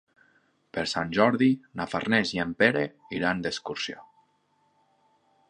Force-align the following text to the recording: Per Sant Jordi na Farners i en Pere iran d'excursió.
Per 0.77 0.85
Sant 0.93 1.11
Jordi 1.17 1.49
na 1.81 1.87
Farners 1.91 2.33
i 2.39 2.41
en 2.45 2.55
Pere 2.63 2.83
iran 3.19 3.45
d'excursió. 3.45 4.03